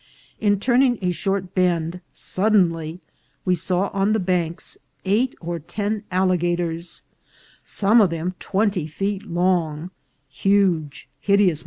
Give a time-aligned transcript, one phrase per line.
[0.39, 3.01] In turning a short bend, suddenly
[3.45, 7.03] we saw on the banks eight or ten alli gators,
[7.63, 9.91] some of them twenty feet long,
[10.27, 11.59] huge, hideous THE USUMASINTA.